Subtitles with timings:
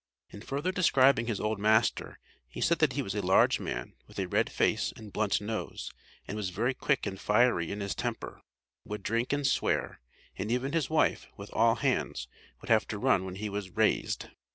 [0.31, 2.17] In further describing his old master,
[2.49, 5.91] he said that he was a large man, with a red face and blunt nose,
[6.27, 8.41] and was very quick and fiery in his temper;
[8.83, 9.99] would drink and swear
[10.35, 12.27] and even his wife, with all hands,
[12.61, 14.29] would have to run when he was "raised."